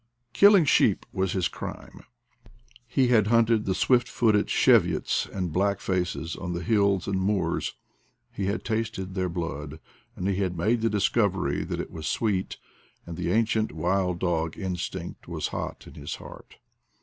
[0.33, 2.03] Killing sheep was his crime;
[2.87, 7.75] he had hunted the swift footed cheviots and black faces on the hills and moors;
[8.31, 9.79] he had tasted their blood
[10.15, 12.57] and had made the discovery that it was sweet,
[13.05, 16.55] and the ancient wild dog instinct was hot in his heart.